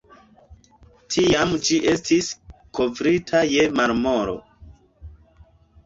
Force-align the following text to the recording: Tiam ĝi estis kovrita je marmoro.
Tiam 1.15 1.53
ĝi 1.67 1.77
estis 1.93 2.31
kovrita 2.79 3.45
je 3.55 3.71
marmoro. 3.79 4.39